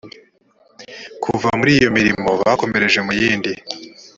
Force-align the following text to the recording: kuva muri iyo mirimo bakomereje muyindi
kuva 1.23 1.47
muri 1.59 1.71
iyo 1.77 1.89
mirimo 1.97 2.29
bakomereje 2.41 2.99
muyindi 3.07 3.51